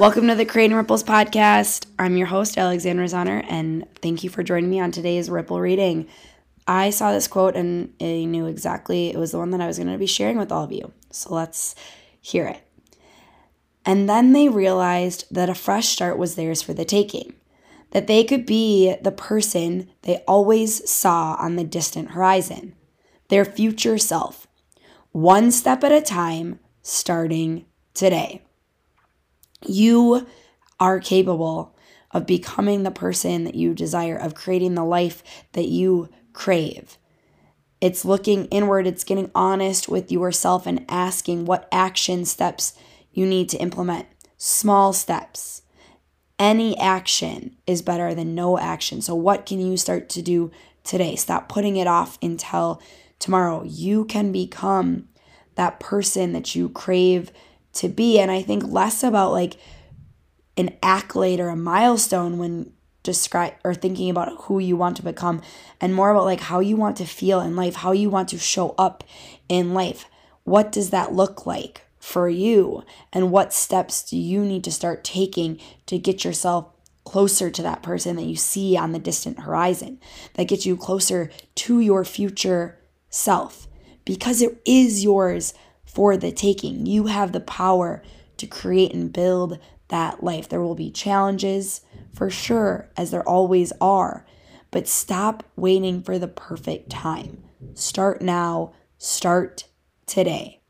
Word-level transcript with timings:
Welcome 0.00 0.28
to 0.28 0.34
the 0.34 0.46
Creating 0.46 0.78
Ripples 0.78 1.04
podcast. 1.04 1.84
I'm 1.98 2.16
your 2.16 2.28
host, 2.28 2.56
Alexandra 2.56 3.04
Zonner, 3.04 3.44
and 3.46 3.86
thank 4.00 4.24
you 4.24 4.30
for 4.30 4.42
joining 4.42 4.70
me 4.70 4.80
on 4.80 4.92
today's 4.92 5.28
Ripple 5.28 5.60
reading. 5.60 6.08
I 6.66 6.88
saw 6.88 7.12
this 7.12 7.28
quote 7.28 7.54
and 7.54 7.92
I 8.00 8.24
knew 8.24 8.46
exactly 8.46 9.10
it 9.10 9.18
was 9.18 9.32
the 9.32 9.38
one 9.38 9.50
that 9.50 9.60
I 9.60 9.66
was 9.66 9.76
going 9.76 9.92
to 9.92 9.98
be 9.98 10.06
sharing 10.06 10.38
with 10.38 10.50
all 10.50 10.64
of 10.64 10.72
you. 10.72 10.94
So 11.10 11.34
let's 11.34 11.74
hear 12.18 12.46
it. 12.46 12.62
And 13.84 14.08
then 14.08 14.32
they 14.32 14.48
realized 14.48 15.26
that 15.30 15.50
a 15.50 15.54
fresh 15.54 15.88
start 15.88 16.16
was 16.16 16.34
theirs 16.34 16.62
for 16.62 16.72
the 16.72 16.86
taking, 16.86 17.34
that 17.90 18.06
they 18.06 18.24
could 18.24 18.46
be 18.46 18.96
the 19.02 19.12
person 19.12 19.90
they 20.00 20.24
always 20.26 20.90
saw 20.90 21.36
on 21.38 21.56
the 21.56 21.64
distant 21.64 22.12
horizon, 22.12 22.74
their 23.28 23.44
future 23.44 23.98
self, 23.98 24.46
one 25.12 25.50
step 25.50 25.84
at 25.84 25.92
a 25.92 26.00
time, 26.00 26.58
starting 26.80 27.66
today. 27.92 28.40
You 29.66 30.26
are 30.78 31.00
capable 31.00 31.76
of 32.12 32.26
becoming 32.26 32.82
the 32.82 32.90
person 32.90 33.44
that 33.44 33.54
you 33.54 33.74
desire, 33.74 34.16
of 34.16 34.34
creating 34.34 34.74
the 34.74 34.84
life 34.84 35.22
that 35.52 35.68
you 35.68 36.08
crave. 36.32 36.98
It's 37.80 38.04
looking 38.04 38.46
inward, 38.46 38.86
it's 38.86 39.04
getting 39.04 39.30
honest 39.34 39.88
with 39.88 40.12
yourself 40.12 40.66
and 40.66 40.84
asking 40.88 41.44
what 41.44 41.68
action 41.72 42.24
steps 42.24 42.74
you 43.12 43.26
need 43.26 43.48
to 43.50 43.58
implement. 43.58 44.06
Small 44.36 44.92
steps. 44.92 45.62
Any 46.38 46.76
action 46.78 47.56
is 47.66 47.82
better 47.82 48.14
than 48.14 48.34
no 48.34 48.58
action. 48.58 49.02
So, 49.02 49.14
what 49.14 49.46
can 49.46 49.60
you 49.60 49.76
start 49.76 50.08
to 50.10 50.22
do 50.22 50.50
today? 50.84 51.16
Stop 51.16 51.48
putting 51.48 51.76
it 51.76 51.86
off 51.86 52.18
until 52.22 52.82
tomorrow. 53.18 53.62
You 53.64 54.06
can 54.06 54.32
become 54.32 55.08
that 55.56 55.80
person 55.80 56.32
that 56.32 56.54
you 56.54 56.70
crave 56.70 57.30
to 57.74 57.88
be. 57.88 58.18
And 58.18 58.30
I 58.30 58.42
think 58.42 58.64
less 58.66 59.02
about 59.02 59.32
like 59.32 59.56
an 60.56 60.76
accolade 60.82 61.40
or 61.40 61.48
a 61.48 61.56
milestone 61.56 62.38
when 62.38 62.72
describe 63.02 63.54
or 63.64 63.74
thinking 63.74 64.10
about 64.10 64.42
who 64.42 64.58
you 64.58 64.76
want 64.76 64.96
to 64.96 65.02
become 65.02 65.40
and 65.80 65.94
more 65.94 66.10
about 66.10 66.24
like 66.24 66.40
how 66.40 66.60
you 66.60 66.76
want 66.76 66.96
to 66.98 67.04
feel 67.06 67.40
in 67.40 67.56
life, 67.56 67.76
how 67.76 67.92
you 67.92 68.10
want 68.10 68.28
to 68.28 68.38
show 68.38 68.74
up 68.76 69.04
in 69.48 69.72
life. 69.72 70.06
What 70.44 70.72
does 70.72 70.90
that 70.90 71.12
look 71.12 71.46
like 71.46 71.82
for 71.98 72.28
you? 72.28 72.84
And 73.12 73.30
what 73.30 73.52
steps 73.52 74.02
do 74.02 74.16
you 74.16 74.44
need 74.44 74.64
to 74.64 74.72
start 74.72 75.04
taking 75.04 75.58
to 75.86 75.98
get 75.98 76.24
yourself 76.24 76.66
closer 77.04 77.50
to 77.50 77.62
that 77.62 77.82
person 77.82 78.16
that 78.16 78.24
you 78.24 78.36
see 78.36 78.76
on 78.76 78.92
the 78.92 78.98
distant 78.98 79.40
horizon, 79.40 79.98
that 80.34 80.48
gets 80.48 80.66
you 80.66 80.76
closer 80.76 81.30
to 81.56 81.80
your 81.80 82.04
future 82.04 82.78
self? 83.08 83.66
Because 84.04 84.42
it 84.42 84.60
is 84.64 85.04
yours 85.04 85.54
for 85.92 86.16
the 86.16 86.32
taking. 86.32 86.86
You 86.86 87.06
have 87.06 87.32
the 87.32 87.40
power 87.40 88.02
to 88.36 88.46
create 88.46 88.94
and 88.94 89.12
build 89.12 89.58
that 89.88 90.22
life. 90.22 90.48
There 90.48 90.60
will 90.60 90.74
be 90.74 90.90
challenges 90.90 91.82
for 92.12 92.30
sure, 92.30 92.88
as 92.96 93.10
there 93.10 93.28
always 93.28 93.72
are, 93.80 94.26
but 94.70 94.88
stop 94.88 95.42
waiting 95.56 96.02
for 96.02 96.18
the 96.18 96.28
perfect 96.28 96.90
time. 96.90 97.42
Start 97.74 98.22
now, 98.22 98.72
start 98.98 99.64
today. 100.06 100.60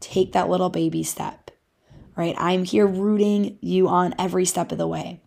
Take 0.00 0.32
that 0.32 0.48
little 0.48 0.70
baby 0.70 1.02
step, 1.02 1.50
right? 2.16 2.34
I'm 2.38 2.64
here 2.64 2.86
rooting 2.86 3.58
you 3.60 3.88
on 3.88 4.14
every 4.18 4.44
step 4.44 4.72
of 4.72 4.78
the 4.78 4.88
way. 4.88 5.20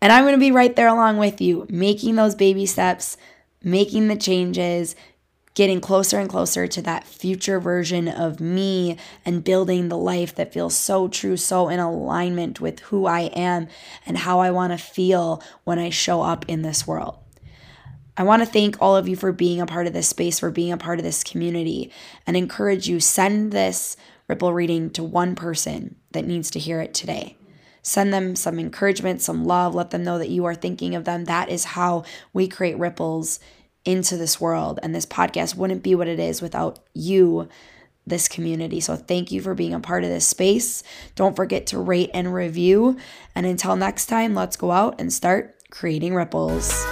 And 0.00 0.12
I'm 0.12 0.24
going 0.24 0.34
to 0.34 0.40
be 0.40 0.50
right 0.50 0.74
there 0.74 0.88
along 0.88 1.18
with 1.18 1.40
you, 1.40 1.66
making 1.70 2.16
those 2.16 2.34
baby 2.34 2.66
steps, 2.66 3.16
making 3.62 4.08
the 4.08 4.16
changes, 4.16 4.96
getting 5.54 5.80
closer 5.80 6.18
and 6.18 6.28
closer 6.28 6.66
to 6.66 6.82
that 6.82 7.06
future 7.06 7.60
version 7.60 8.08
of 8.08 8.40
me 8.40 8.96
and 9.24 9.44
building 9.44 9.88
the 9.88 9.96
life 9.96 10.34
that 10.34 10.52
feels 10.52 10.76
so 10.76 11.06
true, 11.08 11.36
so 11.36 11.68
in 11.68 11.78
alignment 11.78 12.60
with 12.60 12.80
who 12.80 13.06
I 13.06 13.22
am 13.34 13.68
and 14.04 14.18
how 14.18 14.40
I 14.40 14.50
want 14.50 14.72
to 14.72 14.78
feel 14.78 15.42
when 15.62 15.78
I 15.78 15.90
show 15.90 16.22
up 16.22 16.44
in 16.48 16.62
this 16.62 16.86
world. 16.86 17.18
I 18.16 18.22
want 18.22 18.42
to 18.42 18.46
thank 18.46 18.80
all 18.80 18.96
of 18.96 19.08
you 19.08 19.16
for 19.16 19.32
being 19.32 19.60
a 19.60 19.66
part 19.66 19.86
of 19.86 19.92
this 19.92 20.08
space, 20.08 20.38
for 20.38 20.50
being 20.50 20.72
a 20.72 20.76
part 20.76 20.98
of 20.98 21.04
this 21.04 21.24
community, 21.24 21.92
and 22.26 22.36
encourage 22.36 22.88
you 22.88 23.00
send 23.00 23.52
this 23.52 23.96
ripple 24.28 24.52
reading 24.52 24.90
to 24.90 25.02
one 25.02 25.34
person 25.34 25.96
that 26.12 26.24
needs 26.24 26.50
to 26.52 26.58
hear 26.58 26.80
it 26.80 26.94
today. 26.94 27.36
Send 27.82 28.14
them 28.14 28.34
some 28.34 28.58
encouragement, 28.58 29.20
some 29.20 29.44
love, 29.44 29.74
let 29.74 29.90
them 29.90 30.04
know 30.04 30.18
that 30.18 30.30
you 30.30 30.44
are 30.46 30.54
thinking 30.54 30.94
of 30.94 31.04
them. 31.04 31.26
That 31.26 31.48
is 31.48 31.64
how 31.64 32.04
we 32.32 32.48
create 32.48 32.78
ripples 32.78 33.40
into 33.84 34.16
this 34.16 34.40
world. 34.40 34.78
And 34.82 34.94
this 34.94 35.06
podcast 35.06 35.56
wouldn't 35.56 35.82
be 35.82 35.94
what 35.94 36.08
it 36.08 36.18
is 36.18 36.40
without 36.40 36.78
you, 36.94 37.48
this 38.06 38.28
community. 38.28 38.80
So 38.80 38.96
thank 38.96 39.32
you 39.32 39.40
for 39.40 39.54
being 39.54 39.74
a 39.74 39.80
part 39.80 40.04
of 40.04 40.10
this 40.10 40.26
space. 40.26 40.82
Don't 41.14 41.36
forget 41.36 41.66
to 41.68 41.78
rate 41.78 42.10
and 42.12 42.34
review. 42.34 42.96
And 43.34 43.46
until 43.46 43.76
next 43.76 44.06
time, 44.06 44.34
let's 44.34 44.56
go 44.56 44.70
out 44.70 45.00
and 45.00 45.12
start 45.12 45.56
creating 45.70 46.14
ripples. 46.14 46.84